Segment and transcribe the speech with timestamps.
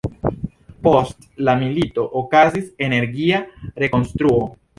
[0.87, 3.45] Post la milito okazis energia
[3.87, 4.43] rekonstruo.